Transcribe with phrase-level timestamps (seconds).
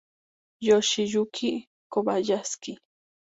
[0.67, 1.51] Yoshiyuki
[1.91, 2.71] Kobayashi